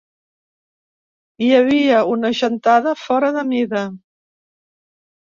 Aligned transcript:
Hi 1.43 1.51
havia 1.59 2.01
una 2.15 2.33
gentada 2.41 2.97
fora 3.05 3.33
mida. 3.55 3.89